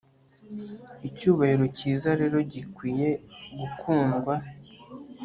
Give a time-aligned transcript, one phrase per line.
[1.07, 3.09] Icyubahiro cyiza rero gikwiye
[3.57, 4.35] gukundwa